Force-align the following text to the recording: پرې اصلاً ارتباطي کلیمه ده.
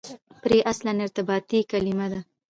پرې 0.43 0.59
اصلاً 0.71 0.91
ارتباطي 1.05 1.59
کلیمه 1.71 2.07
ده. 2.11 2.19